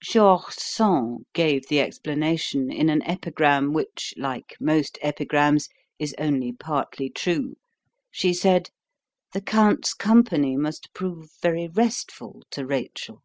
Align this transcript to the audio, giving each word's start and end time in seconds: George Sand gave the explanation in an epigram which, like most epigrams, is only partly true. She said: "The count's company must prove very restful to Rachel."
George 0.00 0.52
Sand 0.52 1.26
gave 1.32 1.66
the 1.66 1.80
explanation 1.80 2.70
in 2.70 2.88
an 2.88 3.02
epigram 3.02 3.72
which, 3.72 4.14
like 4.16 4.54
most 4.60 4.96
epigrams, 5.02 5.68
is 5.98 6.14
only 6.20 6.52
partly 6.52 7.10
true. 7.10 7.56
She 8.12 8.32
said: 8.32 8.70
"The 9.32 9.40
count's 9.40 9.94
company 9.94 10.56
must 10.56 10.94
prove 10.94 11.32
very 11.42 11.66
restful 11.66 12.44
to 12.52 12.64
Rachel." 12.64 13.24